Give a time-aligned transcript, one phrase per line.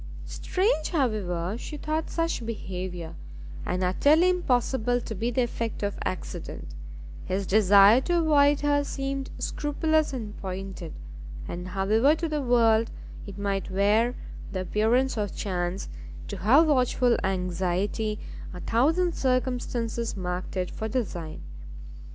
[0.25, 3.13] Strange, however, she thought such behaviour,
[3.67, 6.69] and utterly impossible to be the effect of accident;
[7.27, 10.93] his desire to avoid her seemed scrupulous and pointed,
[11.47, 12.89] and however to the world
[13.27, 14.15] it might wear
[14.53, 15.87] the appearance of chance,
[16.27, 18.17] to her watchful anxiety
[18.55, 21.43] a thousand circumstances marked it for design.